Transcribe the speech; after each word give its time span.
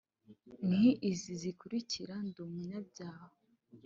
nki 0.67 0.91
izi 1.11 1.31
zikurikira 1.41 2.13
Ndi 2.27 2.37
umunyabyaha 2.45 3.25